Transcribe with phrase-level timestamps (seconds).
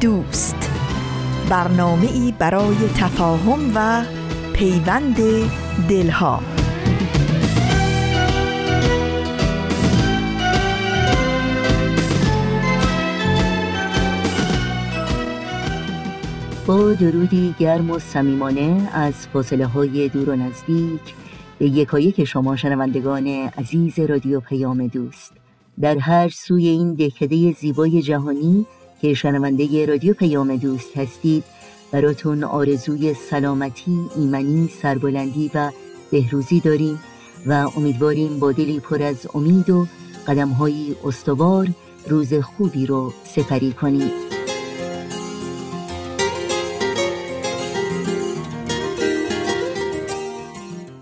[0.00, 0.70] دوست.
[1.50, 4.04] برنامه ای برای تفاهم و
[4.52, 5.16] پیوند
[5.88, 6.40] دلها.
[16.66, 21.14] با درودی گرم و صمیمانه از فاصله های دور و نزدیک
[21.58, 23.26] به یکایک شما شنوندگان
[23.58, 25.32] عزیز رادیو پیام دوست.
[25.80, 28.66] در هر سوی این دهکده زیبای جهانی
[29.02, 31.44] که شنونده رادیو پیام دوست هستید.
[31.92, 35.70] براتون آرزوی سلامتی، ایمنی، سربلندی و
[36.10, 37.00] بهروزی داریم
[37.46, 39.86] و امیدواریم با دلی پر از امید و
[40.26, 41.68] قدمهایی استوار
[42.08, 44.12] روز خوبی رو سپری کنید.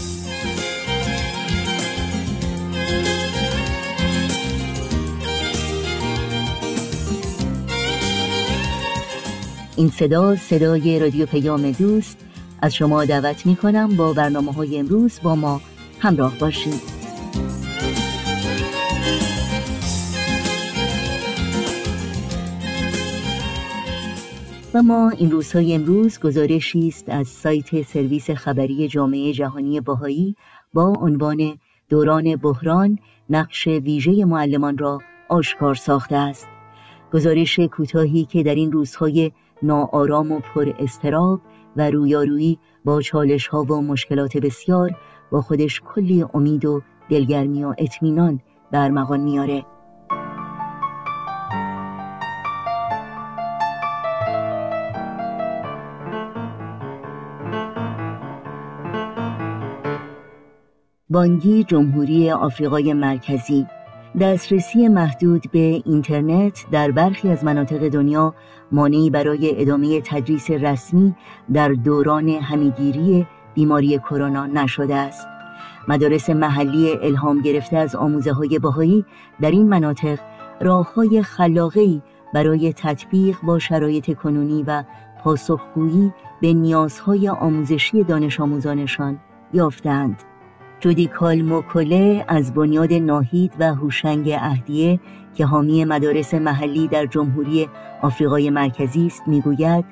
[9.75, 12.22] این صدا صدای رادیو پیام دوست
[12.63, 15.62] از شما دعوت می کنم با برنامه های امروز با ما
[16.00, 16.81] همراه باشید.
[24.74, 30.35] و ما این روزهای امروز گزارشی است از سایت سرویس خبری جامعه جهانی باهایی
[30.74, 31.57] با عنوان
[31.90, 33.00] دوران بحران
[33.30, 35.00] نقش ویژه معلمان را
[35.30, 36.47] آشکار ساخته است.
[37.13, 39.31] گزارش کوتاهی که در این روزهای
[39.63, 41.41] ناآرام و پر استراب
[41.78, 44.95] و رویارویی با چالش ها و مشکلات بسیار
[45.31, 48.41] با خودش کلی امید و دلگرمی و اطمینان
[48.72, 49.66] برمغان میاره.
[61.09, 63.67] بانگی جمهوری آفریقای مرکزی
[64.19, 68.35] دسترسی محدود به اینترنت در برخی از مناطق دنیا
[68.72, 71.16] مانعی برای ادامه تدریس رسمی
[71.53, 75.28] در دوران همیگیری بیماری کرونا نشده است.
[75.88, 79.06] مدارس محلی الهام گرفته از آموزه های باهایی
[79.41, 80.19] در این مناطق
[80.62, 82.01] راه های خلاقی
[82.34, 84.84] برای تطبیق با شرایط کنونی و
[85.24, 89.19] پاسخگویی به نیازهای آموزشی دانش آموزانشان
[89.54, 90.24] یافتند.
[90.83, 95.00] جودیکال موکوله از بنیاد ناهید و هوشنگ اهدیه
[95.35, 97.69] که حامی مدارس محلی در جمهوری
[98.01, 99.85] آفریقای مرکزی است می‌گوید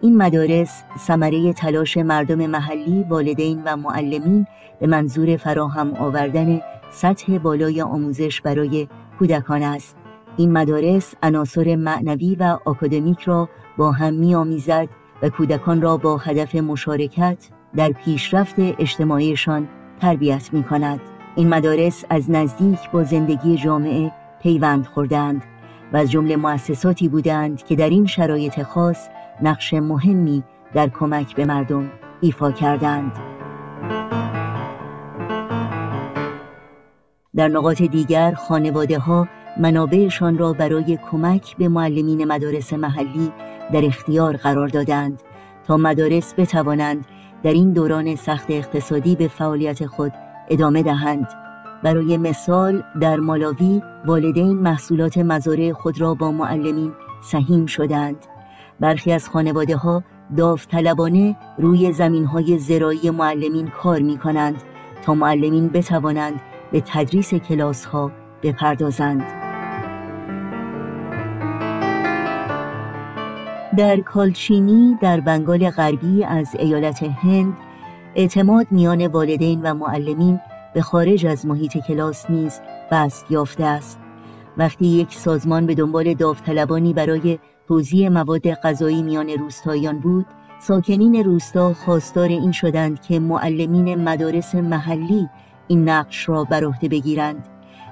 [0.00, 4.46] این مدارس ثمره تلاش مردم محلی، والدین و معلمین
[4.80, 6.60] به منظور فراهم آوردن
[6.90, 8.88] سطح بالای آموزش برای
[9.18, 9.96] کودکان است.
[10.36, 14.88] این مدارس عناصر معنوی و آکادمیک را با هم میآمیزد
[15.22, 19.68] و کودکان را با هدف مشارکت در پیشرفت اجتماعیشان
[20.00, 21.00] تربیت می کند.
[21.36, 24.12] این مدارس از نزدیک با زندگی جامعه
[24.42, 25.44] پیوند خوردند
[25.92, 29.08] و از جمله مؤسساتی بودند که در این شرایط خاص
[29.42, 30.42] نقش مهمی
[30.74, 33.12] در کمک به مردم ایفا کردند.
[37.36, 39.28] در نقاط دیگر خانواده ها
[39.60, 43.32] منابعشان را برای کمک به معلمین مدارس محلی
[43.72, 45.22] در اختیار قرار دادند
[45.66, 47.06] تا مدارس بتوانند
[47.44, 50.12] در این دوران سخت اقتصادی به فعالیت خود
[50.48, 51.28] ادامه دهند.
[51.82, 56.92] برای مثال در مالاوی والدین محصولات مزارع خود را با معلمین
[57.22, 58.16] سهیم شدند.
[58.80, 60.04] برخی از خانواده ها
[60.36, 64.62] داوطلبانه روی زمین های زراعی معلمین کار می کنند
[65.02, 66.40] تا معلمین بتوانند
[66.72, 68.10] به تدریس کلاس ها
[68.42, 69.43] بپردازند.
[73.76, 77.56] در کالچینی در بنگال غربی از ایالت هند
[78.14, 80.40] اعتماد میان والدین و معلمین
[80.74, 82.60] به خارج از محیط کلاس نیز
[82.90, 83.98] بست یافته است.
[84.56, 87.38] وقتی یک سازمان به دنبال داوطلبانی برای
[87.68, 90.26] توزیع مواد غذایی میان روستاییان بود
[90.58, 95.28] ساکنین روستا خواستار این شدند که معلمین مدارس محلی
[95.68, 97.48] این نقش را بر عهده بگیرند.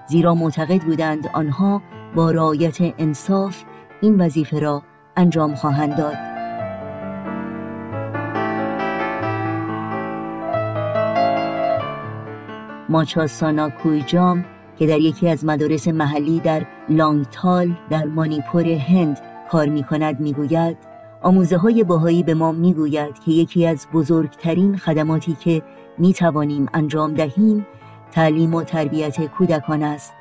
[0.09, 1.83] زیرا معتقد بودند آنها
[2.15, 3.65] با رعایت انصاف
[4.01, 4.83] این وظیفه را
[5.17, 6.17] انجام خواهند داد.
[12.89, 14.45] ماچاسانا کویجام
[14.79, 19.21] که در یکی از مدارس محلی در لانگتال در مانیپور هند
[19.51, 20.77] کار می کند می گوید
[21.23, 25.63] آموزه های باهایی به ما می گوید که یکی از بزرگترین خدماتی که
[25.99, 27.67] می توانیم انجام دهیم
[28.13, 30.13] تعلیم و تربیت کودکان است.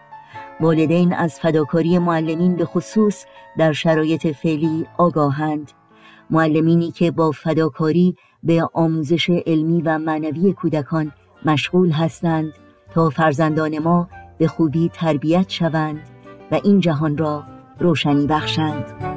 [0.61, 3.25] والدین از فداکاری معلمین به خصوص
[3.57, 5.71] در شرایط فعلی آگاهند.
[6.29, 11.11] معلمینی که با فداکاری به آموزش علمی و معنوی کودکان
[11.45, 12.53] مشغول هستند
[12.93, 15.99] تا فرزندان ما به خوبی تربیت شوند
[16.51, 17.43] و این جهان را
[17.79, 19.10] روشنی بخشند.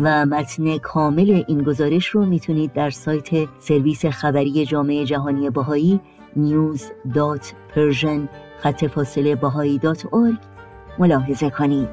[0.00, 6.00] و متن کامل این گزارش رو می‌تونید در سایت سرویس خبری جامعه جهانی باهایی
[6.36, 8.28] news.persian
[8.58, 9.34] خط فاصله
[10.98, 11.88] ملاحظه کنید.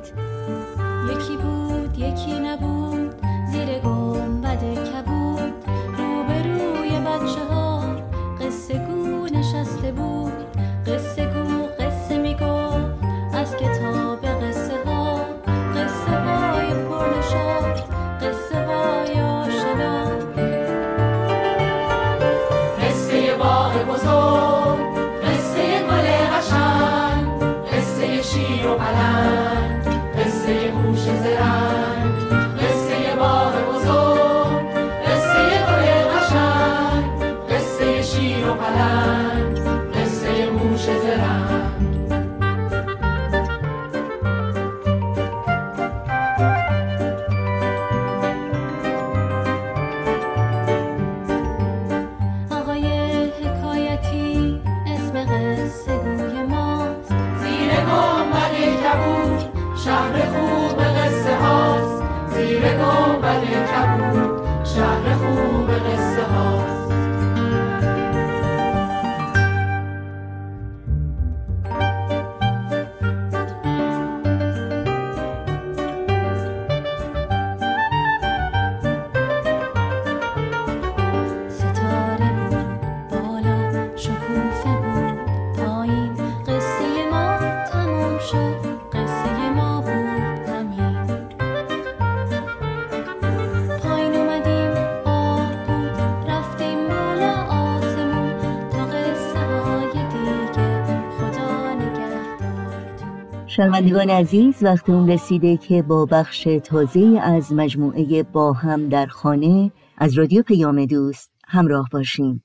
[103.56, 109.72] شنوندگان عزیز وقت اون رسیده که با بخش تازه از مجموعه با هم در خانه
[109.98, 112.45] از رادیو پیام دوست همراه باشیم.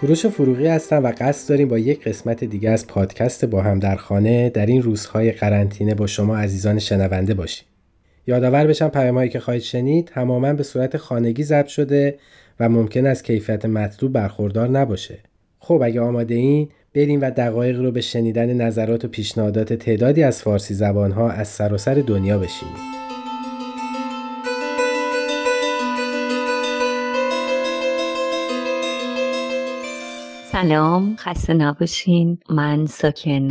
[0.00, 3.96] کوروش فروغی هستم و قصد داریم با یک قسمت دیگه از پادکست با هم در
[3.96, 7.66] خانه در این روزهای قرنطینه با شما عزیزان شنونده باشیم.
[8.26, 12.18] یادآور بشم پیامهایی که خواهید شنید تماما به صورت خانگی ضبط شده
[12.60, 15.18] و ممکن است کیفیت مطلوب برخوردار نباشه.
[15.58, 20.42] خب اگه آماده این بریم و دقایق رو به شنیدن نظرات و پیشنهادات تعدادی از
[20.42, 22.99] فارسی زبانها از سراسر دنیا بشینیم.
[30.52, 32.38] سلام خسته نباشین.
[32.50, 33.48] من ساکن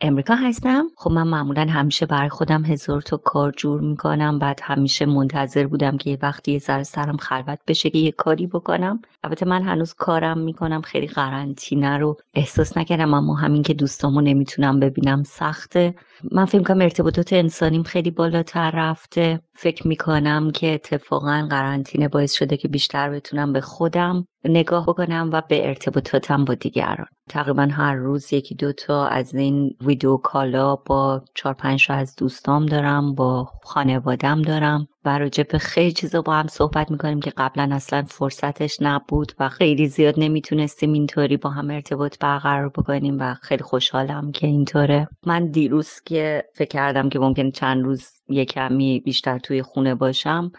[0.00, 0.86] امریکا هستم.
[0.96, 4.38] خب من معمولا همیشه برای خودم هزار تا کار جور می‌کنم.
[4.38, 8.46] بعد همیشه منتظر بودم که یه وقتی یه ذره سرم خلوت بشه که یه کاری
[8.46, 9.02] بکنم.
[9.24, 14.80] البته من هنوز کارم می‌کنم خیلی قرنطینه رو احساس نکردم اما همین که دوستامو نمی‌تونم
[14.80, 15.94] ببینم سخته.
[16.32, 19.40] من فکر کنم ارتباطات انسانیم خیلی بالاتر رفته.
[19.54, 25.42] فکر می‌کنم که اتفاقا قرنطینه باعث شده که بیشتر بتونم به خودم نگاه بکنم و
[25.48, 27.06] به ارتباطاتم با دیگران.
[27.28, 33.14] تقریبا هر روز یکی دوتا از این ویدیو کالا با چهار پنج از دوستام دارم
[33.14, 38.02] با خانوادم دارم و راجع به خیلی چیزا با هم صحبت می‌کنیم که قبلا اصلا
[38.08, 44.32] فرصتش نبود و خیلی زیاد نمی‌تونستیم اینطوری با هم ارتباط برقرار بکنیم و خیلی خوشحالم
[44.32, 45.08] که اینطوره.
[45.26, 50.52] من دیروز که فکر کردم که ممکن چند روز یه کمی بیشتر توی خونه باشم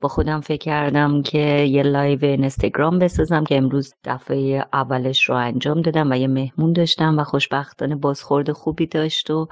[0.00, 1.38] با خودم فکر کردم که
[1.70, 7.18] یه لایو اینستاگرام بسازم که امروز دفعه اولش رو انجام دادم و یه مهمون داشتم
[7.18, 9.48] و خوشبختانه بازخورد خوبی داشت و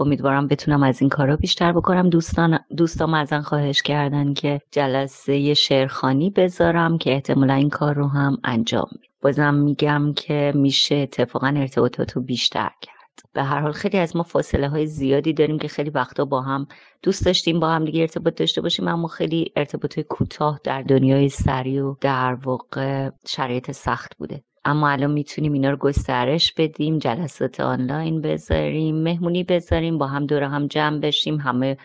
[0.00, 6.30] امیدوارم بتونم از این کارا بیشتر بکنم دوستان دوستام ازن خواهش کردن که جلسه شعرخانی
[6.30, 8.88] بذارم که احتمالا این کار رو هم انجام.
[9.22, 12.95] بازم میگم که میشه اتفاقا ارتباطات رو بیشتر کرد
[13.32, 16.66] به هر حال خیلی از ما فاصله های زیادی داریم که خیلی وقتا با هم
[17.02, 21.80] دوست داشتیم با هم دیگه ارتباط داشته باشیم اما خیلی ارتباط کوتاه در دنیای سری
[21.80, 24.42] و در واقع شرایط سخت بوده.
[24.64, 30.42] اما الان می‌تونیم اینا رو گسترش بدیم جلسات آنلاین بذاریم مهمونی بذاریم با هم دور
[30.42, 31.76] هم جمع بشیم همه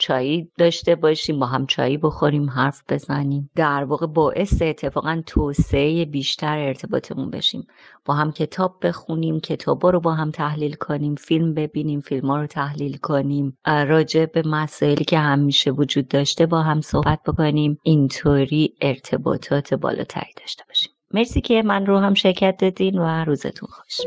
[0.00, 3.50] چایی داشته باشیم با هم چایی بخوریم حرف بزنیم.
[3.56, 7.66] در واقع باعث اتفاقا توسعه بیشتر ارتباطمون بشیم.
[8.04, 12.46] با هم کتاب بخونیم کتابا رو با هم تحلیل کنیم فیلم ببینیم فیلم ها رو
[12.46, 13.58] تحلیل کنیم.
[13.66, 17.78] راجع به مسائلی که همیشه وجود داشته با هم صحبت بکنیم.
[17.82, 20.92] اینطوری ارتباطات بالاتری داشته باشیم.
[21.14, 24.00] مرسی که من رو هم شرکت دادین و روزتون خوش.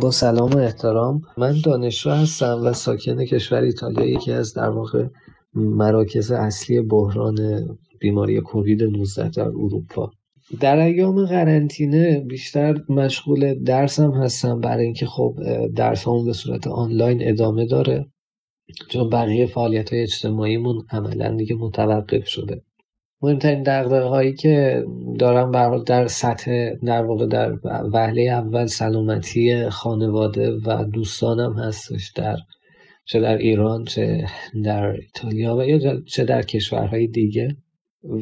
[0.00, 5.06] با سلام و احترام من دانشجو هستم و ساکن کشور ایتالیا یکی از در واقع
[5.54, 7.68] مراکز اصلی بحران
[8.00, 10.10] بیماری کووید 19 در اروپا.
[10.60, 15.34] در ایام قرنطینه بیشتر مشغول درسم هستم برای اینکه خب
[15.76, 18.06] درسمون به صورت آنلاین ادامه داره
[18.88, 22.62] چون بقیه فعالیت های اجتماعیمون عملا دیگه متوقف شده.
[23.22, 24.84] مهمترین دقدقه هایی که
[25.18, 27.52] دارم بر در سطح در واقع در
[27.92, 32.36] وهله اول سلامتی خانواده و دوستانم هستش در
[33.04, 34.26] چه در ایران چه
[34.64, 37.56] در ایتالیا و یا چه در کشورهای دیگه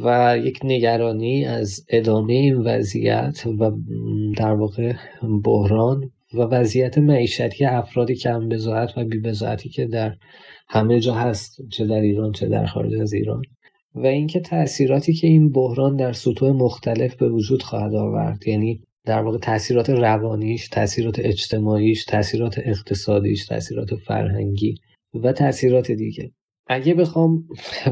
[0.04, 3.70] و یک نگرانی از ادامه این وضعیت و
[4.36, 4.92] در واقع
[5.44, 9.22] بحران و وضعیت معیشتی افراد کم بزاعت و بی
[9.72, 10.16] که در
[10.68, 13.42] همه جا هست چه در ایران چه در خارج از ایران.
[13.94, 18.48] و اینکه تاثیراتی که این بحران در سطوح مختلف به وجود خواهد آورد.
[18.48, 24.74] یعنی در واقع تاثیرات روانیش، تاثیرات اجتماعیش، تاثیرات اقتصادیش، تاثیرات فرهنگی
[25.14, 26.30] و تاثیرات دیگه.
[26.66, 27.44] اگه بخوام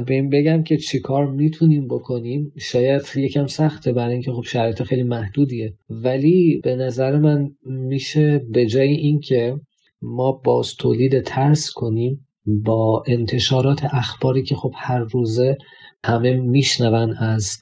[0.07, 5.03] به این بگم که چیکار می‌تونیم بکنیم شاید یکم سخته برای اینکه خب شرایط خیلی
[5.03, 5.75] محدودیه.
[5.91, 9.57] ولی به نظر من میشه به جای اینکه
[10.03, 15.57] ما باز تولید ترس کنیم با انتشارات اخباری که خب هر روزه
[16.05, 17.59] همه میشنون از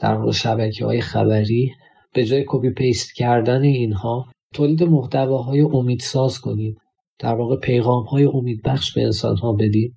[0.00, 1.72] در واقع شبکه های خبری
[2.14, 6.76] به جای copy paste کردن اینها تولید محتواهای امیدساز کنیم
[7.18, 9.96] در واقع پیغام های امیدبخش به انسان ها بدیم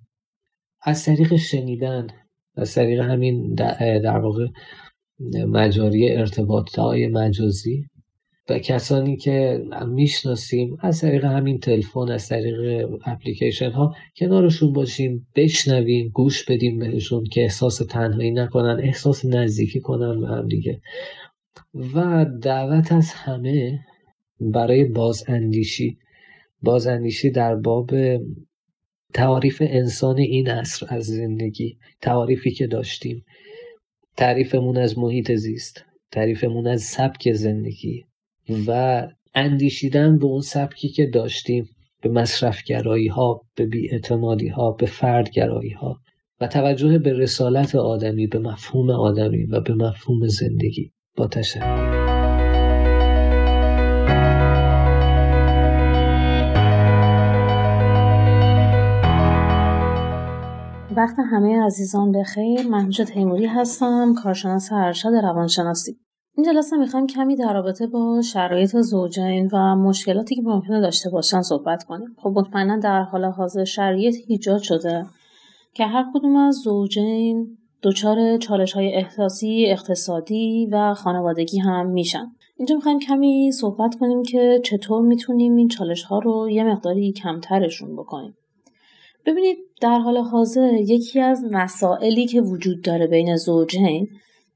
[0.81, 2.07] از طریق شنیدن
[2.55, 3.53] از طریق همین
[4.03, 4.47] در واقع
[5.47, 7.85] مجاری ارتباط های مجازی
[8.49, 16.09] و کسانی که می‌شناسیم از طریق همین تلفن از طریق اپلیکیشن ها کنارشون باشیم بشنویم
[16.09, 20.81] گوش بدیم بهشون که احساس تنهایی نکنن احساس نزدیکی کنن به هم دیگه.
[21.93, 23.79] و دعوت از همه
[24.39, 25.97] برای بازاندیشی.
[26.61, 27.91] بازاندیشی در باب
[29.13, 31.77] تعریف انسان این عصر از زندگی.
[32.01, 33.25] تعریفی که داشتیم.
[34.17, 35.85] تعریفمون از محیط زیست.
[36.11, 38.08] تعریفمون از سبک زندگی.
[38.67, 41.69] و اندیشیدن به اون سبکی که داشتیم
[42.01, 45.99] به مصرفگرایی ها به بیاعتمادی ها به فردگرایی ها
[46.41, 50.91] و توجه به رسالت آدمی به مفهوم آدمی و به مفهوم زندگی.
[51.17, 52.09] با تشکر.
[60.97, 62.67] وقت همه عزیزان بخیر.
[62.67, 65.97] من تیموری هستم کارشناس ارشد روانشناسی.
[66.39, 71.41] این جلسه می‌خوایم کمی در رابطه با شرایط زوجین و مشکلاتی که ممکنه داشته باشن
[71.41, 72.15] صحبت کنیم.
[72.17, 75.05] خب مطمئنا در حال حاضر شرایط ایجاد شده
[75.73, 82.31] که هر کدوم از زوجین دچار چالش های احساسی اقتصادی و خانوادگی هم میشن.
[82.57, 87.95] اینجا می‌خوایم کمی صحبت کنیم که چطور می‌تونیم این چالش ها رو یه مقداری کمترشون
[87.95, 88.37] بکنیم.
[89.25, 94.07] ببینید در حال حاضر یکی از مسائلی که وجود داره بین زوجین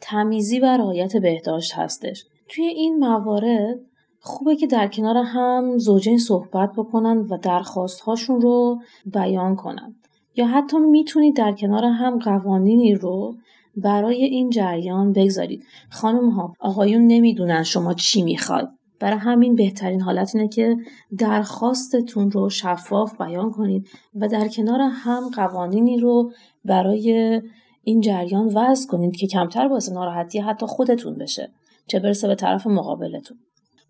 [0.06, 2.26] تمیزی و رعایت بهداشت هستش.
[2.50, 3.80] توی این موارد
[4.20, 9.96] خوبه که در کنار هم زوجین صحبت بکنن و درخواست هاشون رو بیان کنن.
[10.36, 13.36] یا حتی می‌تونید در کنار هم قوانینی رو
[13.76, 15.64] برای این جریان بگذارید.
[15.90, 18.70] خانم ها آقایون نمی‌دونن شما چی می‌خواد.
[19.00, 20.78] برای همین بهترین حالت اینه که
[21.18, 26.32] درخواستتون رو شفاف بیان کنید و در کنار هم قوانینی رو
[26.66, 27.42] برای
[27.84, 31.52] این جریان وضع کنید که کمتر باعث ناراحتی حتی خودتون بشه
[31.88, 33.38] چه برسه به طرف مقابلتون.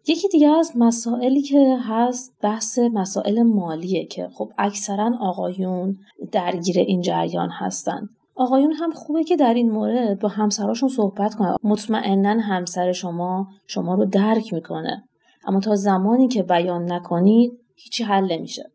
[0.08, 5.98] یکی دیگه از مسائلی که هست بحث مسائل مالیه که خب اکثرا آقایون
[6.32, 8.10] درگیر این جریان هستند.
[8.36, 11.56] آقایون هم خوبه که در این مورد با همسراشون صحبت کنن.
[11.64, 15.04] مطمئنا همسر شما شما رو درک می‌کنه.
[15.46, 18.73] اما تا زمانی که بیان نکنید هیچی حل نمیشه.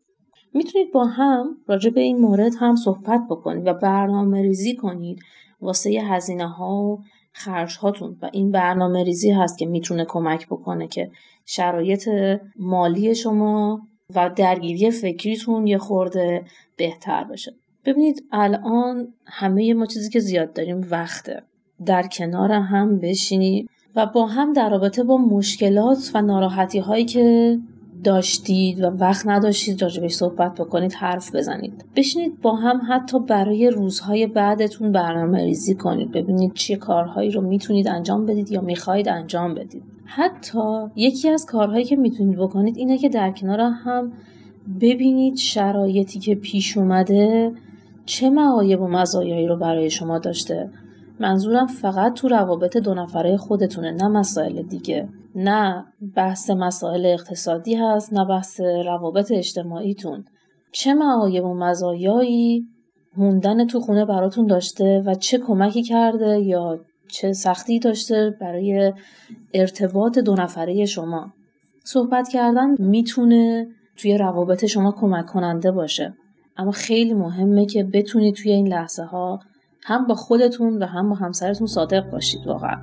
[0.59, 5.21] می‌تونید با هم راجع به این مورد هم صحبت بکنید و برنامه ریزی کنید
[5.61, 6.99] واسه هزینه ها و
[7.33, 11.11] خرج هاتون و این برنامه ریزی هست که می‌تونه کمک بکنه که
[11.47, 12.09] شرایط
[12.57, 13.81] مالی شما
[14.15, 16.45] و درگیری فکریتون یه خورده
[16.77, 17.55] بهتر بشه.
[17.85, 21.43] ببینید الان همه ما چیزی که زیاد داریم وقته.
[21.87, 27.59] در کنار هم بشینید و با هم در رابطه با مشکلات و ناراحتی هایی که
[28.05, 31.85] داشتید و وقت نداشتید راجبش صحبت بکنید حرف بزنید.
[31.97, 36.13] بشینید با هم حتی برای روزهای بعدتون برنامه ریزی کنید.
[36.13, 39.83] ببینید چه کارهایی رو می‌تونید انجام بدید یا می‌خواهید انجام بدید.
[40.05, 40.59] حتی
[40.97, 44.13] یکی از کارهایی که می‌تونید بکنید اینه که در کنار هم
[44.81, 47.53] ببینید شرایطی که پیش اومده
[48.07, 50.71] چه معایب و مزایایی رو برای شما داشته.
[51.21, 55.09] منظورم فقط تو روابط دو نفره خودتونه نه مسائل دیگه.
[55.35, 55.85] نه
[56.17, 60.25] بحث مسائل اقتصادی هست نه بحث روابط اجتماعیتون.
[60.73, 62.67] چه معایب و مزایایی
[63.17, 68.93] موندن تو خونه براتون داشته و چه کمکی کرده یا چه سختی داشته برای
[69.55, 71.33] ارتباط دو نفره شما؟
[71.85, 76.15] صحبت کردن می‌تونه توی روابط شما کمک کننده باشه.
[76.57, 79.41] اما خیلی مهمه که بتونید توی این لحظه ها
[79.83, 82.83] هم با خودتون و هم با همسرتون صادق باشید واقعا.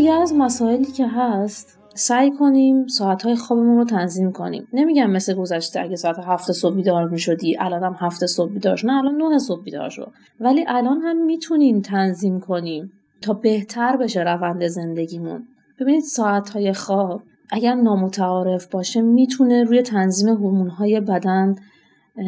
[0.00, 4.68] دیگه از مسائلی که هست سعی کنیم ساعتهای خوابمون رو تنظیم کنیم.
[4.72, 8.92] نمیگم مثل گذشته اگه ساعت هفت صبح بیدار می‌شدی الان هم هفت صبح بیدار نه
[8.92, 10.12] الان نه صبح بیدار شد.
[10.40, 15.48] ولی الان هم می‌تونیم تنظیم کنیم تا بهتر بشه روند زندگیمون.
[15.80, 21.54] ببینید ساعتهای خواب اگر نامتعارف باشه می‌تونه روی تنظیم هورمون‌های بدن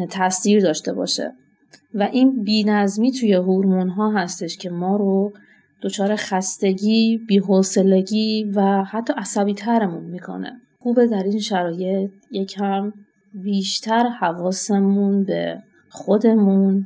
[0.09, 1.33] تاثیر داشته باشه.
[1.93, 5.31] و این بینظمی توی هورمون ها هستش که ما رو
[5.83, 10.61] دچار خستگی، بیحوصلگی و حتی عصبی ترمون می‌کنه.
[10.79, 12.93] خوبه در این شرایط یکم
[13.33, 16.85] بیشتر حواسمون به خودمون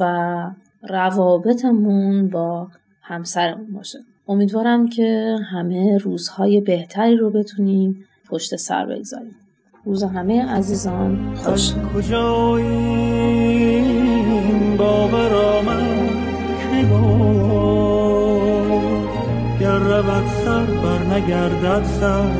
[0.00, 0.50] و
[0.88, 2.68] روابطمون با
[3.02, 3.98] همسرمون باشه.
[4.28, 9.36] امیدوارم که همه روزهای بهتری رو بتونیم پشت سر بگذاریم.
[9.84, 12.68] روز همه عزیزان خوش کجایی
[14.78, 16.08] باور آمد
[16.60, 16.84] گر
[19.98, 22.30] رود سر بر نگردد سر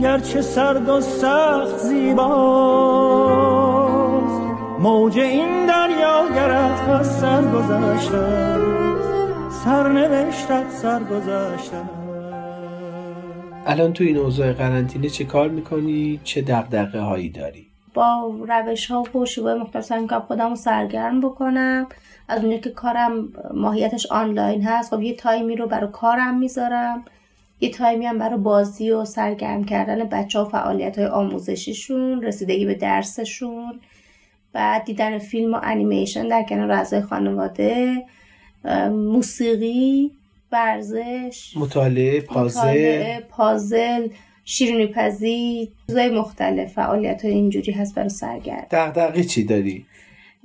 [0.00, 3.22] گرچه سرد و سخت زیباست.
[4.78, 8.58] موج این دریا گرد از سر گذشته
[9.64, 11.76] سر سرگذشته
[13.66, 19.02] الان تو این اوضاع قرنطینه چه کار می‌کنی؟ چه دقدقه هایی داری؟ با روش ها
[19.02, 21.86] و شیوه مختلف سعی می‌کنم خودم رو سرگرم بکنم.
[22.28, 27.04] از اونجا که کارم ماهیتش آنلاین هست خب یه تایمی رو برای کارم می‌ذارم.
[27.62, 32.64] یه تایمی هم برای بازی و سرگرم کردن بچه ها و فعالیت های آموزشیشون رسیدگی
[32.64, 33.80] به درسشون
[34.52, 38.02] بعد دیدن فیلم و انیمیشن در کنار اعضای خانواده
[38.90, 40.10] موسیقی
[40.52, 43.20] ورزش مطالعه پازل.
[43.20, 44.08] پازل
[44.44, 46.72] شیرینی پزی چیزای مختلف.
[46.72, 48.66] فعالیت های اینجوری هست برای سرگرم.
[48.70, 49.86] دقدقی چی داری؟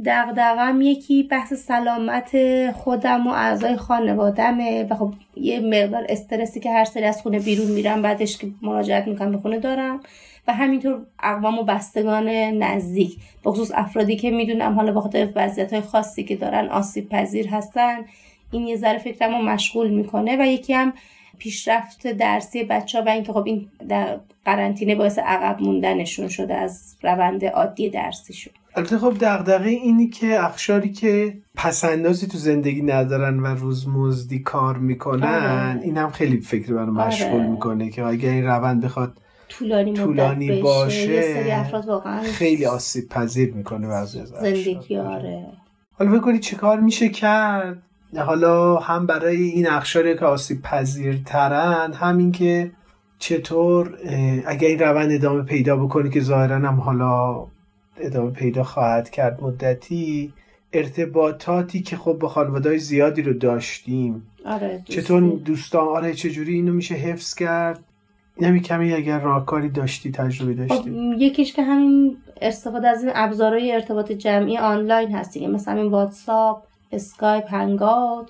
[0.06, 2.32] دقدقم یکی بحث سلامت
[2.72, 7.68] خودم و اعضای خانوادمه و خب یه مقدار استرسی که هر سری از خونه بیرون
[7.68, 10.00] میرم بعدش که مراجعت می‌کنم به خونه دارم
[10.48, 13.18] و همینطور اقوام و بستگان نزدیک.
[13.46, 17.98] بخصوص افرادی که می‌دونم حالا به خاطر وضعیت های خاصی که دارن آسیب پذیر هستن
[18.52, 20.94] این یه ذره فکرم رو مشغول می‌کنه و یکی هم
[21.38, 26.96] پیشرفت درسی بچه ها و اینکه خب این در قرنطینه باعث عقب موندنشون شده از
[27.04, 28.54] روند عادی درسیشون.
[28.78, 35.24] البته خب دغدغه اینی که اخشاری که پسندازی تو زندگی ندارن و روزمزدی کار می‌کنن
[35.24, 35.82] آره.
[35.84, 37.50] این هم خیلی فکر برای مشغول آره.
[37.50, 39.18] می‌کنه که اگر این روند بخواد
[39.50, 45.46] طولانی, طولانی باشه واقعا خیلی آسیب پذیر می‌کنه بعضی از زندگی آره
[45.92, 47.84] حالا بکنی چه کار میشه کرد
[48.18, 52.72] حالا هم برای این اخشاری که آسیب پذیرترن همین که
[53.20, 53.98] چطور
[54.46, 57.48] اگر این روند ادامه پیدا بکنی که ظاهرا هم حالا
[58.00, 59.44] ادامه پیدا خواهد کرد.
[59.44, 60.34] مدتی
[60.74, 64.28] ارتباطاتی که خب با خانواده زیادی رو داشتیم.
[64.46, 67.84] آره چطور دوستان آره چجوری اینو میشه حفظ کرد؟
[68.42, 70.92] نمی کمی اگر راهکاری داشتی تجربه خب، داشتی.
[71.18, 77.54] یکیش که همین استفاده از این ابزارهای ارتباط جمعی آنلاین هستی مثلا این واتساپ اسکایپ
[77.54, 78.30] Hangouts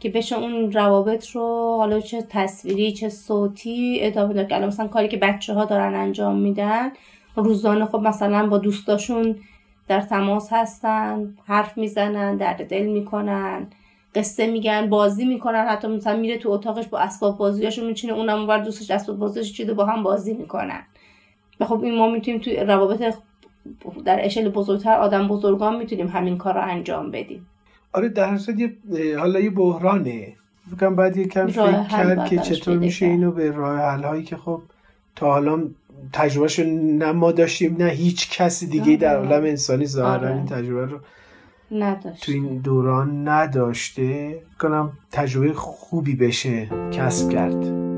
[0.00, 4.52] که بشه اون روابط رو حالا چه تصویری چه صوتی ادامه داد.
[4.52, 6.90] مثلا کاری که بچه ها دارن انجام میدن
[7.38, 9.36] روزانه خب مثلا با دوستاشون
[9.88, 13.66] در تماس هستن حرف می‌زنن درد دل می‌کنن
[14.14, 15.66] قصه میگن بازی می‌کنن.
[15.66, 19.74] حتی مثلا میره تو اتاقش با اسباب بازیاشو میچینه اونم اونور دوستش اسباب بازیش چیده
[19.74, 20.82] با هم بازی می‌کنن.
[21.60, 23.14] و خب این ما می‌تونیم توی روابط
[24.04, 27.46] در اشل بزرگتر آدم بزرگان می‌تونیم همین کار رو انجام بدیم.
[27.92, 28.54] آره در حسد
[29.18, 30.34] حالا یه بحرانه.
[30.76, 34.60] فکرم باید یکم فکر کرد که چطور میشه اینو به راه حل هایی که خب
[35.16, 35.68] تا حالا
[36.12, 40.36] تجربهشو نه ما داشتیم نه هیچ کسی دیگه در عالم انسانی ظاهرا آره.
[40.36, 41.00] این تجربه رو
[41.70, 44.38] نداشت تو این دوران نداشته.
[44.60, 47.88] کنم تجربه خوبی بشه کسب کرد.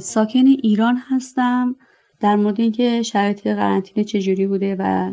[0.00, 1.76] ساکن ایران هستم.
[2.20, 5.12] در مورد اینکه شرایط قرنطینه چجوری بوده و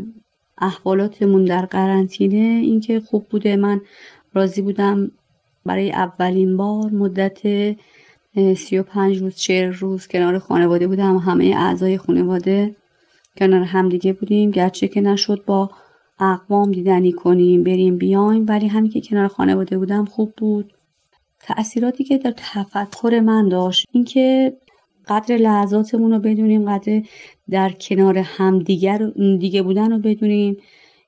[0.57, 2.61] احوالاتمون در قرنطینه.
[2.63, 3.55] اینکه خوب بوده.
[3.55, 3.81] من
[4.33, 5.11] راضی بودم
[5.65, 7.37] برای اولین بار مدت
[8.57, 11.17] سی و پنج روز چهل روز کنار خانواده بودم.
[11.17, 12.75] همه اعضای خانواده
[13.37, 14.51] کنار همدیگه بودیم.
[14.51, 15.69] گرچه که نشد با
[16.19, 20.73] اقوام دیدنی کنیم بریم بیایم ولی همین که کنار خانواده بودم خوب بود.
[21.39, 24.53] تأثیراتی که در تفکر من داشت اینکه
[25.07, 27.01] قدر لحظاتمون رو بدونیم قدر
[27.49, 30.57] در کنار همدیگر دیگه بودن رو بدونیم.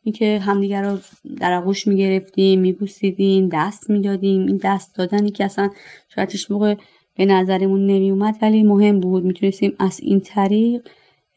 [0.04, 0.98] اینکه همدیگر رو
[1.40, 4.46] در آغوش می‌گرفتیم میبوسیدیم دست می‌دادیم.
[4.46, 5.70] این دست دادنی که اصلا
[6.16, 6.76] شاید موقع
[7.16, 9.24] به نظرمون نمیومد ولی مهم بود.
[9.24, 10.88] می‌تونستیم از این طریق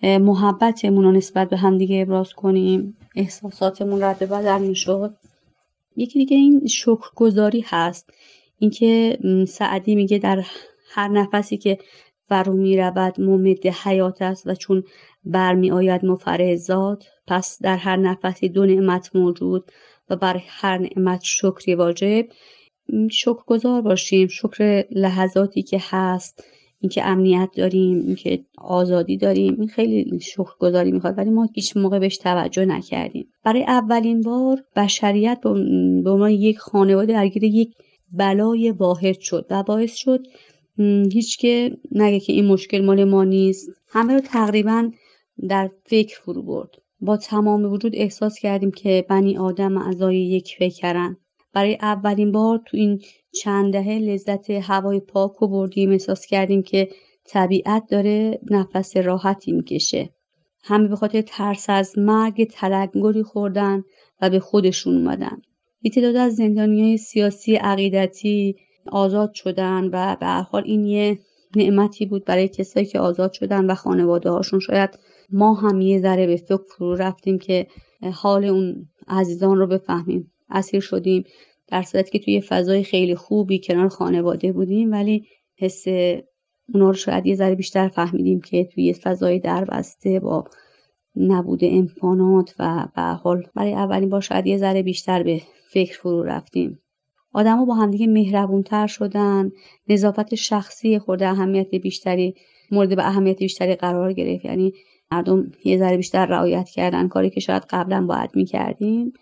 [0.02, 2.96] محبتمون رو نسبت به همدیگه ابراز کنیم.
[3.16, 5.16] احساساتمون رد بدل می‌شد.
[5.96, 8.10] یکی دیگه این شکرگذاری هست.
[8.58, 10.42] اینکه سعدی میگه در
[10.90, 11.78] هر نفسی که
[12.32, 14.82] فرو می رود ممد حیات است و چون
[15.24, 19.64] برمی آید مفرزات پس در هر نفسی دو نعمت موجود
[20.10, 22.24] و بر هر نعمت شکری واجب.
[23.10, 26.44] شکر گذار باشیم شکر لحظاتی که هست
[26.80, 31.98] اینکه امنیت داریم اینکه آزادی داریم این خیلی شکر گذاری می‌خواد ولی ما هیچ موقع
[31.98, 33.26] بهش توجه نکردیم.
[33.44, 37.74] برای اولین بار بشریت به عنوان یک خانواده درگیر یک
[38.12, 40.20] بلای واحد شد و باعث شد
[41.12, 43.70] هیچ که نگه که این مشکل مال ما نیست.
[43.88, 44.90] همه رو تقریبا
[45.48, 46.70] در فکر فرو برد.
[47.00, 51.16] با تمام وجود احساس کردیم که بنی آدم اعضای یک فکرن.
[51.52, 53.02] برای اولین بار تو این
[53.42, 55.90] چند دهه لذت هوای پاک رو بردیم.
[55.90, 56.88] احساس کردیم که
[57.24, 60.10] طبیعت داره نفس راحتی می‌کشه.
[60.64, 63.84] همه به خاطر ترس از مرگ تلنگری خوردن
[64.20, 65.42] و به خودشون اومدن.
[65.82, 71.18] یه تعداد از زندانی سیاسی عقیدتی آزاد شدن و به هر حال این یه
[71.56, 74.60] نعمتی بود برای کسایی که آزاد شدن و خانواده هاشون.
[74.60, 74.98] شاید
[75.30, 77.66] ما هم یه ذره به فکر فرو رفتیم که
[78.12, 80.32] حال اون عزیزان رو بفهمیم.
[80.50, 81.24] اسیر شدیم
[81.68, 85.26] در صورتی که توی فضای خیلی خوبی کنار خانواده بودیم ولی
[85.58, 85.84] حس
[86.74, 90.44] اونا رو شاید یه ذره بیشتر فهمیدیم که توی فضای دربسته با
[91.16, 95.42] نبود امکانات و به حال برای اولین بار شاید یه ذره بیشتر به
[95.72, 96.81] فکر فرو رفتیم.
[97.32, 99.50] آدما با همدیگه مهربونتر شدن
[99.88, 102.34] نظافت شخصی خورده اهمیت بیشتری
[102.70, 104.44] مورد به اهمیت بیشتری قرار گرفت.
[104.44, 104.72] یعنی
[105.12, 107.08] مردم یه ذره بیشتر رعایت کردن.
[107.08, 109.12] کاری که شاید قبلا باید می‌کردیم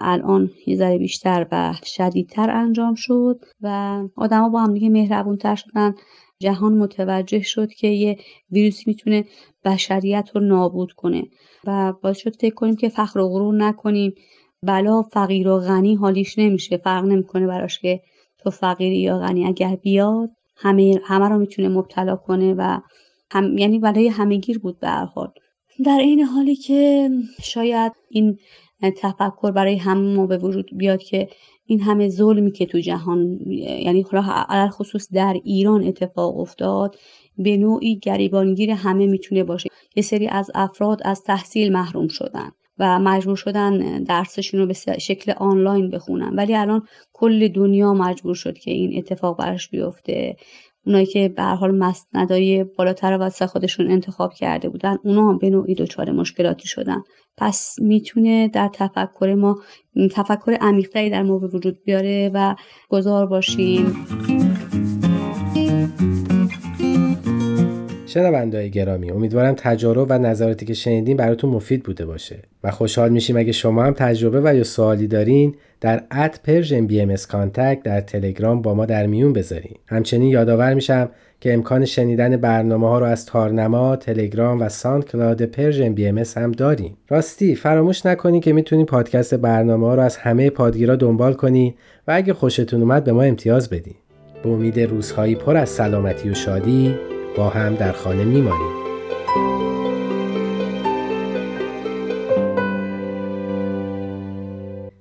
[0.00, 5.94] الان یه ذره بیشتر و شدیدتر انجام شد و آدما با همدیگه مهربونتر شدن.
[6.40, 8.18] جهان متوجه شد که یه
[8.50, 9.24] ویروسی می‌تونه
[9.64, 11.22] بشریت رو نابود کنه
[11.64, 14.14] و باعث شد فکر کنیم که فخر و غرور نکنیم.
[14.66, 16.76] بلا فقیر و غنی حالیش نمیشه.
[16.76, 18.00] فرق نمی‌کنه براش که
[18.38, 19.46] تو فقیری یا غنی.
[19.46, 22.78] اگر بیاد همه همه رو می‌تونه مبتلا کنه و
[23.30, 25.28] هم یعنی برای همهگیر بود به هر حال.
[25.84, 27.10] در این حالی که
[27.42, 28.38] شاید این
[28.96, 31.28] تفکر برای همه ما به وجود بیاد که
[31.66, 33.40] این همه ظلمی که تو جهان
[33.84, 36.96] یعنی خلا خصوص در ایران اتفاق افتاد
[37.38, 39.70] به نوعی گریبانگیر همه می‌تونه باشه.
[39.96, 42.50] یه سری از افراد از تحصیل محروم شدن.
[42.82, 46.36] و مجبور شدن درسشون رو به شکل آنلاین بخونن.
[46.36, 50.36] ولی الان کل دنیا مجبور شد که این اتفاق براش بیفته.
[50.86, 55.74] اونایی که به حال مستندای بالاتر واسه خودشون انتخاب کرده بودن اونا هم به نوعی
[55.74, 57.02] دچار مشکلاتی شدن.
[57.36, 59.60] پس می‌تونه در تفکر ما
[60.10, 62.54] تفکر عمیقتری در به وجود بیاره و
[62.88, 64.06] گذار باشیم.
[68.12, 73.36] شنوندای گرامی امیدوارم تجارب و نظراتی که شنیدین براتون مفید بوده باشه و خوشحال میشیم
[73.36, 77.14] اگه شما هم تجربه و یا سوالی دارین در at Persian BM
[77.84, 81.08] در تلگرام با ما در میون بذارین همچنین یادآور میشم
[81.40, 86.96] که امکان شنیدن برنامه ها رو از تارنما، تلگرام و SoundCloud Persian BM هم داریم.
[87.08, 91.74] راستی فراموش نکنی که می‌تونی پادکست برنامه ها رو از همه پادگیرا دنبال کنی
[92.08, 93.94] و اگه خوشتون اومد به ما امتیاز بدین.
[94.42, 96.94] به امید روزهایی پر از سلامتی و شادی
[97.36, 98.82] با هم در خانه میمانیم.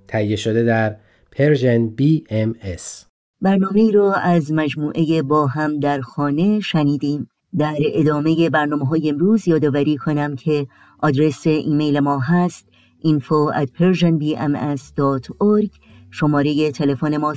[0.07, 0.95] تهیه شده در
[1.31, 3.05] Persian BMS
[3.41, 7.29] برنامه را از مجموعه با هم در خانه شنیدیم.
[7.57, 10.67] در ادامه برنامه های امروز یادآوری کنم که
[10.99, 12.67] آدرس ایمیل ما هست
[13.05, 15.69] info at persianbms.org
[16.11, 17.35] شماره تلفن ما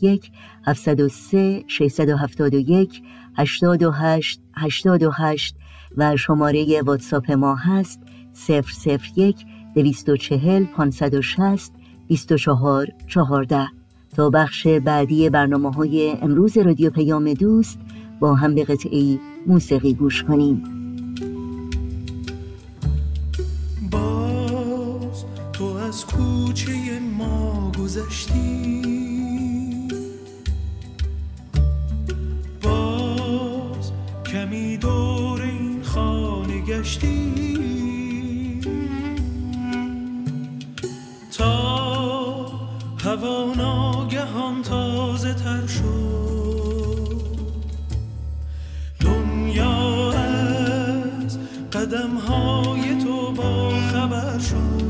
[0.00, 0.30] 001
[0.66, 3.02] 703 671
[3.36, 5.56] 828 828
[5.96, 8.00] و شماره واتساپ ما هست
[9.16, 9.36] 001
[9.74, 11.72] 240 560
[12.08, 13.66] 24 14
[14.16, 17.78] تا بخش بعدی برنامه های امروز رادیو پیام دوست
[18.20, 20.62] با هم به قطعی موسیقی گوش کنیم.
[23.90, 26.72] باز تو از کوچه
[27.18, 28.75] ما گذشتی.
[36.86, 38.60] گشتی
[41.38, 42.46] تا
[43.04, 47.22] هوا ناگهان تازه تر شد.
[49.00, 51.38] دنیا از
[51.72, 54.85] قدم های تو با خبر شد.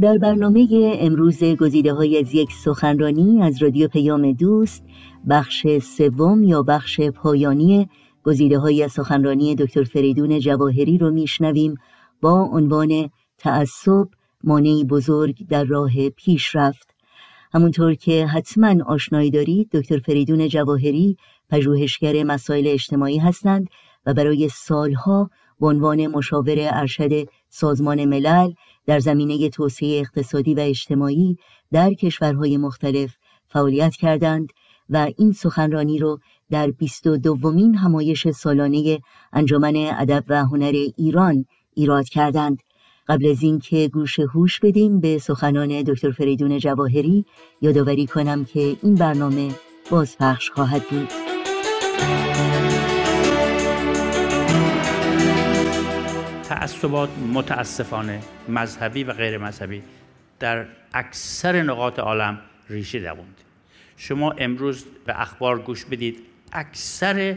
[0.00, 0.68] در برنامه
[1.00, 4.84] امروز گزیده های از یک سخنرانی از رادیو پیام دوست
[5.28, 7.88] بخش سوم یا بخش پایانی
[8.24, 11.74] گزیده های از سخنرانی دکتر فریدون جواهری رو میشنویم
[12.20, 14.08] با عنوان تعصب
[14.44, 16.94] مانعی بزرگ در راه پیشرفت.
[17.52, 21.16] همونطور که حتما آشنایی دارید دکتر فریدون جواهری
[21.50, 23.68] پژوهشگر مسائل اجتماعی هستند
[24.06, 25.30] و برای سالها
[25.60, 28.52] به عنوان مشاور ارشد سازمان ملل
[28.88, 31.36] در زمینه توسعه اقتصادی و اجتماعی
[31.72, 33.16] در کشورهای مختلف
[33.48, 34.48] فعالیت کردند
[34.88, 36.18] و این سخنرانی رو
[36.50, 38.98] در 22 دومین همایش سالانه
[39.32, 42.58] انجمن ادب و هنر ایران ایراد کردند.
[43.08, 47.24] قبل از اینکه گوش هوش بدیم به سخنان دکتر فریدون جواهری
[47.60, 49.50] یادآوری کنم که این برنامه
[49.90, 51.08] بازپخش خواهد بود.
[56.58, 59.82] تعصبات متاسفانه مذهبی و غیر مذهبی
[60.38, 62.38] در اکثر نقاط عالم
[62.70, 63.40] ریشه دووند
[63.96, 66.18] شما امروز به اخبار گوش بدید
[66.52, 67.36] اکثر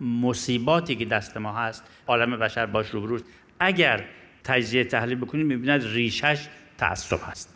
[0.00, 3.24] مصیباتی که دست ما هست عالم بشر باش روبروست
[3.60, 4.04] اگر
[4.44, 6.46] تجزیه تحلیل بکنید می‌بیند ریشش
[6.78, 7.54] تعصب هست.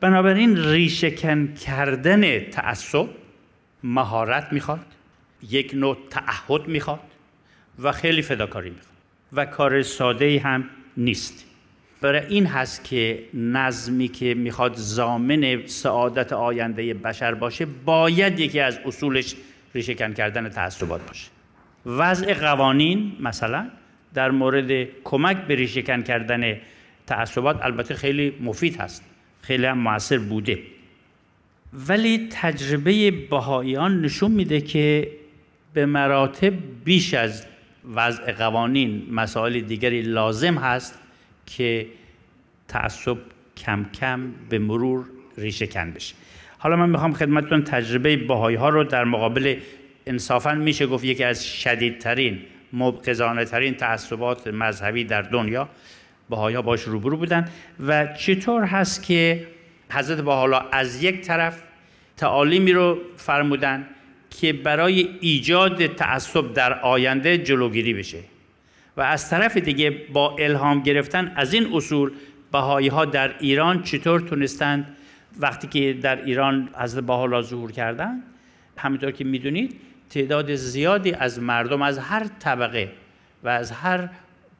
[0.00, 3.08] بنابراین ریشهکن کردن تعصب
[3.82, 4.86] مهارت می‌خواد
[5.50, 7.00] یک نوع تعهد می‌خواد
[7.78, 8.93] و خیلی فداکاری می‌خواد.
[9.32, 10.64] و کار ساده هم
[10.96, 11.44] نیست.
[12.00, 18.78] برای این هست که نظمی که می‌خواد زامن سعادت آینده بشر باشه باید یکی از
[18.84, 19.34] اصولش
[19.74, 21.28] ریشهکن کردن تعصبات باشه.
[21.86, 23.66] وضع قوانین مثلا
[24.14, 26.56] در مورد کمک به ریشهکن کردن
[27.06, 29.04] تعصبات البته خیلی مفید هست
[29.42, 30.58] خیلی هم موثر بوده.
[31.72, 35.08] ولی تجربه بهاییان نشون میده که
[35.74, 36.52] به مراتب
[36.84, 37.46] بیش از
[37.94, 40.98] وضع قوانین مسائل دیگری لازم هست
[41.46, 41.86] که
[42.68, 43.16] تعصب
[43.56, 45.04] کم کم به مرور
[45.38, 46.14] ریشه کن بشه.
[46.58, 49.56] حالا من می‌خوام خدمتتون تجربه باهایی ها رو در مقابل
[50.06, 52.38] انصافا میشه گفت یکی از شدیدترین
[52.72, 55.68] مبغضانه ترین تعصبات مذهبی در دنیا.
[56.28, 57.48] باهایی ها باش روبرو بودن
[57.86, 59.46] و چطور هست که
[59.90, 61.62] حضرت با از یک طرف
[62.16, 63.86] تعالیمی رو فرمودن
[64.40, 68.18] که برای ایجاد تعصب در آینده جلوگیری بشه.
[68.96, 72.12] و از طرف دیگه با الهام گرفتن از این اصول
[72.52, 74.96] بهایی ها در ایران چطور تونستند
[75.40, 78.22] وقتی که در ایران حضرت بهاءالله ظهور کردن
[78.76, 79.80] همینطور که می‌دونید
[80.10, 82.92] تعداد زیادی از مردم از هر طبقه
[83.44, 84.08] و از هر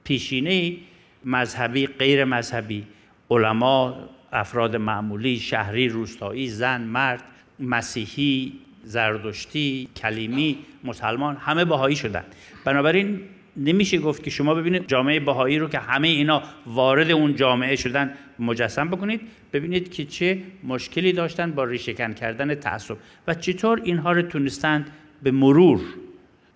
[0.04, 0.76] پیشینه
[1.24, 2.84] مذهبی غیر مذهبی
[3.30, 7.22] علما افراد معمولی شهری روستایی زن مرد
[7.60, 8.52] مسیحی
[8.84, 12.24] زردشتی کلیمی مسلمان همه بهایی شدن.
[12.64, 13.20] بنابراین
[13.56, 18.14] نمیشه گفت که شما ببینید جامعه بهایی رو که همه اینا وارد اون جامعه شدن
[18.38, 19.20] مجسم بکنید
[19.52, 22.96] ببینید که چه مشکلی داشتن با ریشهکن کردن تعصب.
[23.26, 24.90] و چطور اینها رو تونستند
[25.22, 25.80] به مرور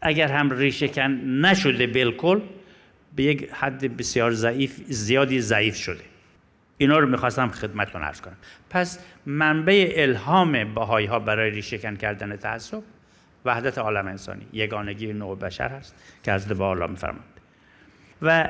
[0.02, 1.10] اگر هم ریشهکن
[1.44, 2.40] نشده بالکل
[3.16, 6.07] به یک حد بسیار ضعیف زیادی ضعیف شده.
[6.78, 8.36] اینا رو می‌خواستم خدمتتون عرض کنم.
[8.70, 12.82] پس منبع الهام بهایی ها برای ریشهکن کردن تعصب
[13.44, 17.24] وحدت عالم انسانی یگانگی نوع بشر هست که از با الله میفرماند
[18.22, 18.48] و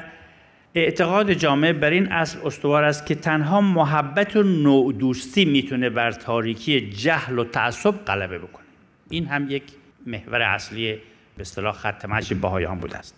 [0.75, 6.13] اعتقاد جامعه بر این اصل استوار است که تنها محبت و نوع دوستی می‌تونه بر
[6.13, 8.67] تاریکی جهل و تعصب غلبه بکنه.
[9.11, 9.63] این هم یک
[10.07, 10.93] محور اصلی
[11.37, 13.15] به اصطلاح خط مشی بهایان بوده است.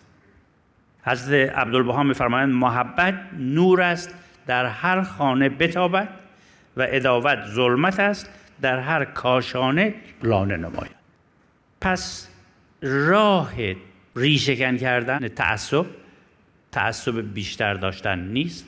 [1.03, 4.15] حضرت عبدالبها میفرمایند محبت نور است
[4.47, 6.09] در هر خانه بتابد
[6.77, 8.29] و اداوت ظلمت است
[8.61, 10.95] در هر کاشانه لانه نماید.
[11.81, 12.27] پس
[12.81, 13.53] راه
[14.15, 15.85] ریشهکن کردن تعصب
[16.71, 18.65] تعصب بیشتر داشتن نیست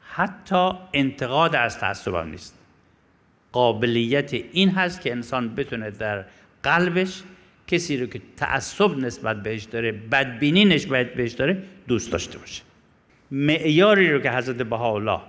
[0.00, 2.58] حتی انتقاد از تعصب هم نیست.
[3.52, 6.24] قابلیت این هست که انسان بتونه در
[6.62, 7.22] قلبش
[7.66, 12.62] کسی رو که تعصب نسبت بهش داره بدبینی نسبت بهش داره دوست داشته باشه.
[13.30, 15.20] معیاری رو که حضرت بهاءالله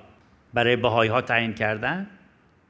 [0.53, 2.07] برای بهایی ها تعیین کردن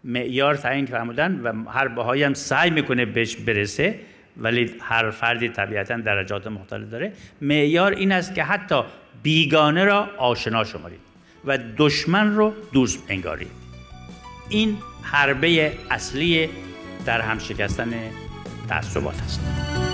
[0.04, 4.00] معیار تعیین فرمودن و هر بهایی هم سعی می‌کنه بهش برسه
[4.38, 7.14] ولی هر فردی طبیعتا درجات مختلف داره.
[7.42, 8.84] معیار این است که حتی
[9.24, 11.00] بیگانه را آشنا شمارید
[11.46, 13.52] و دشمن رو دوست انگارید.
[14.50, 16.50] این حربه اصلی
[17.06, 17.94] در هم شکستن
[18.70, 19.91] تعصبات است.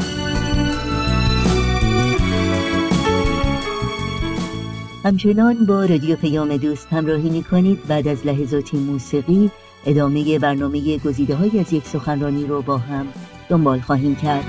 [5.07, 9.51] همچنان با رادیو پیام دوست همراهی می کنید بعد از لحظاتی موسیقی
[9.85, 13.07] ادامه برنامه گزیده های از یک سخنرانی رو با هم
[13.49, 14.43] دنبال خواهیم کرد.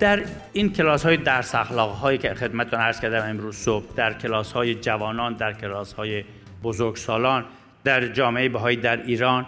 [0.00, 4.52] در این کلاس های درس اخلاق هایی که خدمتتون عرض کردم امروز صبح در کلاس
[4.52, 6.24] های جوانان در کلاس های
[6.62, 7.44] بزرگسالان
[7.84, 9.46] در جامعه بهایی در ایران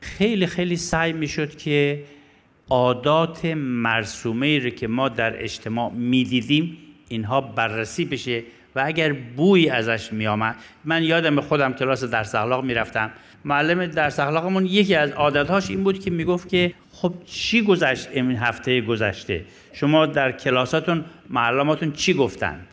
[0.00, 2.04] خیلی خیلی سعی می‌شد که
[2.70, 6.78] عادات مرسومه رو که ما در اجتماع می‌دیدیم
[7.08, 8.42] اینها بررسی بشه
[8.76, 13.10] و اگر بوی ازش میآمد من یادم خودم کلاس درس اخلاق می‌رفتم.
[13.44, 18.36] معلم درس اخلاقمون یکی از عادتهاش این بود که می‌گفت که خب چی گذشت این
[18.36, 22.66] هفته گذشته؟ شما در کلاساتون معلماتون چی گفتند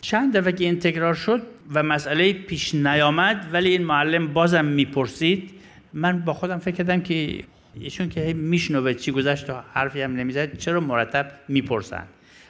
[0.00, 1.42] چند دفعه که این تکرار شد
[1.74, 5.50] و مسئله پیش نیامد ولی این معلم بازم می‌پرسید.
[5.92, 7.44] من با خودم فکر کردم که
[7.74, 12.04] ایشون که میشنوه چی گذشت و حرفی هم نمی‌زد چرا مرتب می‌پرسن؟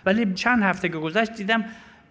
[0.07, 1.65] ولی چند هفته که گذشت دیدم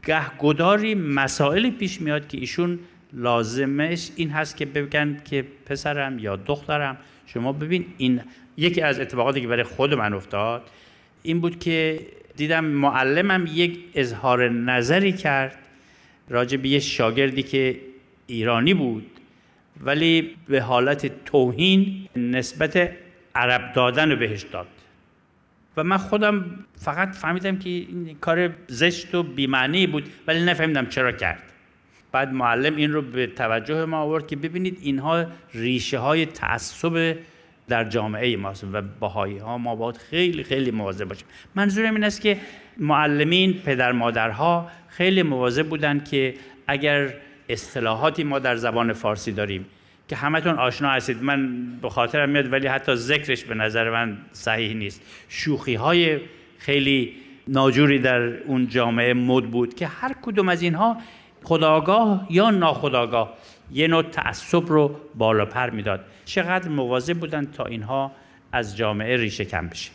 [0.05, 2.79] گهگداری مسائلی پیش میاد که ایشون
[3.13, 8.21] لازمش این هست که بگن که پسرم یا دخترم شما ببین این
[8.57, 10.61] یکی از اتفاقاتی که برای خود من افتاد
[11.23, 11.99] این بود که
[12.39, 15.57] دیدم معلمم یک اظهار نظری کرد
[16.29, 17.79] راجع به یه شاگردی که
[18.27, 19.05] ایرانی بود
[19.83, 22.91] ولی به حالت توهین نسبت
[23.35, 24.67] عرب دادن رو بهش داد.
[25.77, 31.11] و من خودم فقط فهمیدم که این کار زشت و بیمعنی بود ولی نفهمیدم چرا
[31.11, 31.43] کرد.
[32.11, 37.17] بعد معلم این رو به توجه ما آورد که ببینید اینها ریشه های تعصب
[37.69, 41.27] در جامعه ماست و باهایی ها ما باید خیلی خیلی مواظب باشیم.
[41.55, 42.37] منظورم این است که
[42.77, 46.33] معلمین پدر مادرها خیلی مواظب بودن که
[46.67, 47.13] اگر
[47.49, 49.65] اصطلاحاتی ما در زبان فارسی داریم
[50.07, 54.73] که همتون آشنا هستید من به خاطرم میاد ولی حتی ذکرش به نظر من صحیح
[54.73, 55.01] نیست.
[55.29, 56.19] شوخی های
[56.57, 57.13] خیلی
[57.47, 60.97] ناجوری در اون جامعه مد بود که هر کدوم از اینها
[61.43, 63.33] خداگاه یا ناخداگاه.
[63.71, 66.05] یه نوع تعصب رو بالا پر می‌داد.
[66.25, 68.11] چقدر مواظب بودن تا اینها
[68.51, 69.91] از جامعه ریشه کم بشه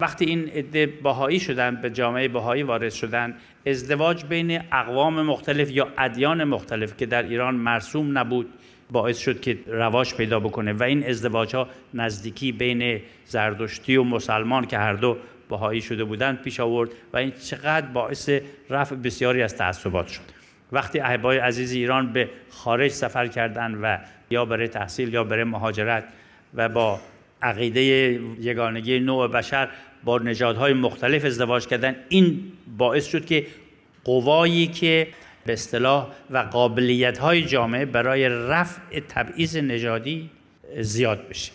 [0.00, 3.34] وقتی این عده بهایی شدن به جامعه بهایی وارد شدن
[3.66, 8.46] ازدواج بین اقوام مختلف یا ادیان مختلف که در ایران مرسوم نبود
[8.90, 14.66] باعث شد که رواج پیدا بکنه و این ازدواج ها نزدیکی بین زردشتی و مسلمان
[14.66, 15.16] که هر دو
[15.48, 18.30] بهایی شده بودند پیش آورد و این چقدر باعث
[18.70, 20.37] رفع بسیاری از تعصبات شد.
[20.72, 23.98] وقتی احبای عزیز ایران به خارج سفر کردند و
[24.30, 26.04] یا برای تحصیل یا برای مهاجرت
[26.54, 27.00] و با
[27.42, 27.80] عقیده
[28.40, 29.68] یگانگی نوع بشر
[30.04, 33.46] با نژادهای مختلف ازدواج کردن این باعث شد که
[34.04, 35.08] قوایی که
[35.46, 40.30] به اصطلاح و قابلیت های جامعه برای رفع تبعیض نژادی
[40.80, 41.52] زیاد بشه.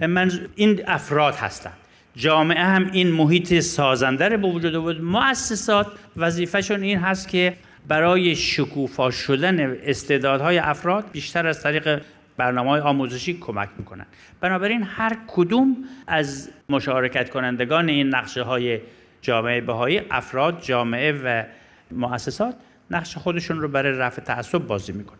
[0.00, 1.76] من این افراد هستند.
[2.16, 7.56] جامعه هم این محیط سازنده رو به وجود بود مؤسسات وظیفهشون این هست که
[7.88, 12.02] برای شکوفا شدن استعدادهای افراد بیشتر از طریق
[12.36, 14.06] برنامه های آموزشی کمک می‌کنن
[14.40, 15.76] بنابراین هر کدوم
[16.06, 18.80] از مشارکت کنندگان این نقشه های
[19.22, 21.42] جامعه بهایی افراد جامعه و
[21.90, 22.56] مؤسسات
[22.90, 25.18] نقش خودشون رو برای رفع تعصب بازی می‌کنن.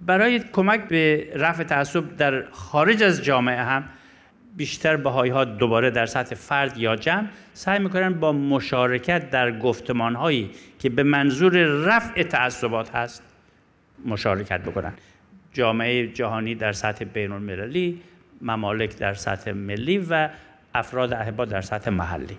[0.00, 3.84] برای کمک به رفع تعصب در خارج از جامعه هم
[4.56, 10.14] بیشتر بهایی ها دوباره در سطح فرد یا جمع سعی می‌کنن با مشارکت در گفتمان
[10.14, 13.22] هایی که به منظور رفع تعصبات هست
[14.06, 14.92] مشارکت بکنن.
[15.52, 18.00] جامعه جهانی در سطح بین المللی
[18.42, 20.28] ممالک در سطح ملی و
[20.74, 22.38] افراد احبا در سطح محلی.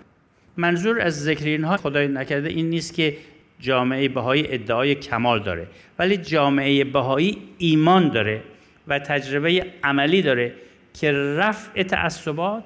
[0.56, 3.16] منظور از ذکر اینها خدای نکرده این نیست که
[3.60, 5.66] جامعه بهایی ادعای کمال داره
[5.98, 8.42] ولی جامعه بهایی ایمان داره
[8.88, 10.52] و تجربه عملی داره
[11.00, 12.64] که رفع تعصبات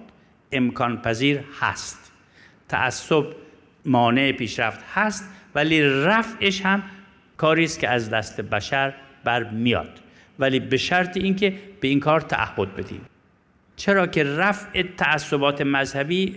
[0.52, 2.12] امکان پذیر هست.
[2.68, 3.24] تعصب
[3.84, 6.82] مانع پیشرفت هست ولی رفعش هم
[7.36, 10.00] کاری است که از دست بشر بر میاد
[10.38, 13.00] ولی به شرط اینکه به این کار تعهد بدیم.
[13.76, 16.34] چرا که رفع تعصبات مذهبی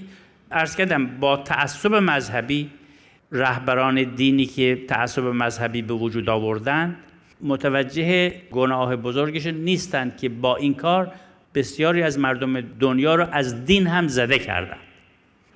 [0.52, 2.70] ارز کردم با تعصب مذهبی
[3.32, 6.96] رهبران دینی که تعصب مذهبی به وجود آوردن
[7.42, 11.12] متوجه گناه بزرگش نیستند که با این کار
[11.56, 14.80] بسیاری از مردم دنیا را از دین هم زده کردند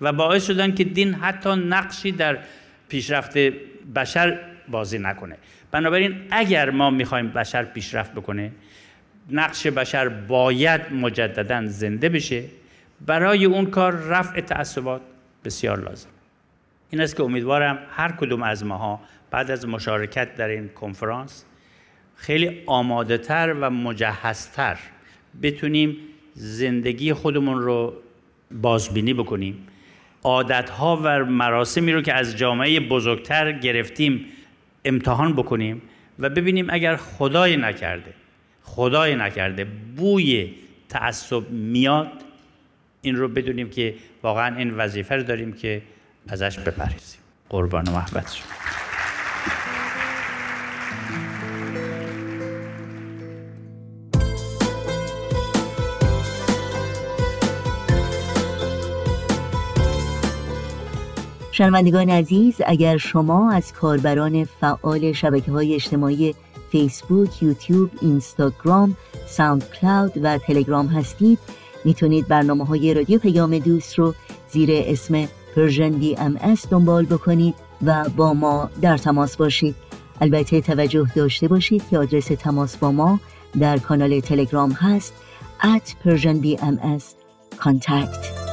[0.01, 2.37] و باعث شدن که دین حتی نقشی در
[2.89, 3.37] پیشرفت
[3.95, 5.37] بشر بازی نکنه.
[5.71, 8.51] بنابراین اگر ما می‌خوایم بشر پیشرفت بکنه
[9.31, 12.43] نقش بشر باید مجددا زنده بشه.
[13.05, 15.01] برای اون کار رفع تعصبات
[15.45, 16.09] بسیار لازم.
[16.89, 21.45] این است که امیدوارم هر کدوم از ماها بعد از مشارکت در این کنفرانس
[22.15, 24.77] خیلی آماده تر و مجهزتر
[25.41, 25.97] بتونیم
[26.33, 27.93] زندگی خودمون رو
[28.51, 29.67] بازبینی بکنیم.
[30.23, 34.25] عادتها و مراسمی رو که از جامعه بزرگتر گرفتیم
[34.85, 35.81] امتحان بکنیم
[36.19, 38.13] و ببینیم اگر خدای نکرده
[38.63, 39.65] خدای نکرده
[39.95, 40.53] بوی
[40.89, 42.11] تعصب میاد
[43.01, 45.81] این رو بدونیم که واقعا این وظیفه رو داریم که
[46.27, 47.19] ازش بپریزیم
[47.49, 48.86] قربان و محبت شما.
[61.57, 66.35] شنوندگان عزیز اگر شما از کاربران فعال شبکه های اجتماعی
[66.71, 68.95] فیسبوک، یوتیوب، اینستاگرام،
[69.27, 71.39] SoundCloud و تلگرام هستید
[71.85, 74.13] می‌تونید برنامه های رادیو پیام دوست رو
[74.51, 77.55] زیر اسم Persian BMS دنبال بکنید
[77.85, 79.75] و با ما در تماس باشید.
[80.21, 83.19] البته توجه داشته باشید که آدرس تماس با ما
[83.59, 85.13] در کانال تلگرام هست
[85.61, 87.03] at Persian BMS
[87.59, 88.47] contact.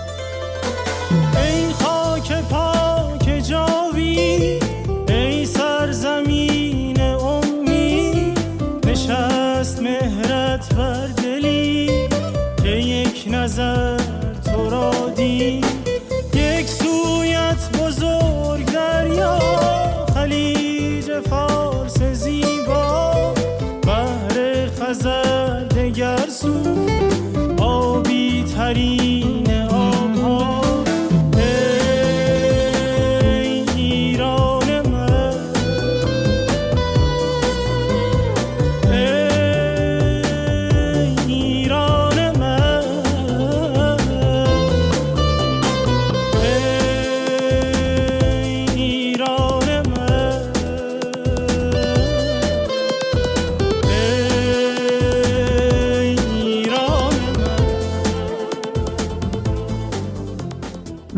[28.74, 29.13] Marie.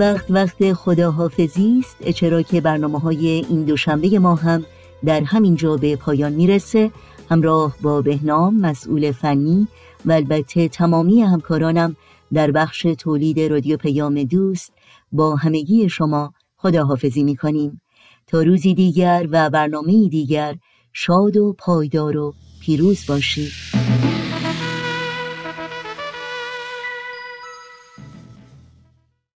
[0.06, 4.64] وقت وقت خداحافظی است چرا که برنامه های این دوشنبه ما هم
[5.04, 6.90] در همین جا به پایان می‌رسه.
[7.30, 9.68] همراه با بهنام مسئول فنی
[10.04, 11.96] و البته تمامی همکارانم
[12.32, 14.72] در بخش تولید رادیو پیام دوست
[15.12, 17.80] با همگی شما خداحافظی می‌کنیم.
[18.26, 20.56] تا روزی دیگر و برنامه دیگر
[20.92, 23.75] شاد و پایدار و پیروز باشید.